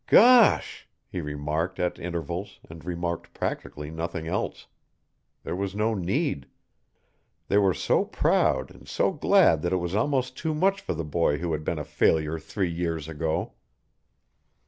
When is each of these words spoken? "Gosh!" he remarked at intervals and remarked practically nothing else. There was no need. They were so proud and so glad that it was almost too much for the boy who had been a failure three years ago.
"Gosh!" 0.07 0.89
he 1.07 1.21
remarked 1.21 1.79
at 1.79 1.99
intervals 1.99 2.59
and 2.67 2.83
remarked 2.83 3.35
practically 3.35 3.91
nothing 3.91 4.27
else. 4.27 4.65
There 5.43 5.55
was 5.55 5.75
no 5.75 5.93
need. 5.93 6.47
They 7.49 7.59
were 7.59 7.75
so 7.75 8.05
proud 8.05 8.71
and 8.71 8.87
so 8.87 9.11
glad 9.11 9.61
that 9.61 9.73
it 9.73 9.75
was 9.75 9.93
almost 9.93 10.35
too 10.35 10.55
much 10.55 10.81
for 10.81 10.95
the 10.95 11.05
boy 11.05 11.37
who 11.37 11.51
had 11.51 11.63
been 11.63 11.77
a 11.77 11.85
failure 11.85 12.39
three 12.39 12.71
years 12.71 13.07
ago. 13.07 13.53